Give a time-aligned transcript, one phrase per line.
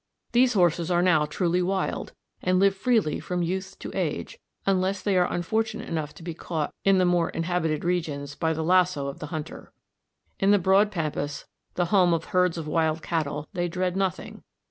[0.31, 5.15] These horses are now truly wild, and live freely from youth to age, unless they
[5.15, 9.19] are unfortunate enough to be caught in the more inhabited regions by the lasso of
[9.19, 9.71] the hunter.
[10.39, 11.45] In the broad pampas,
[11.75, 14.41] the home of herds of wild cattle, they dread nothing.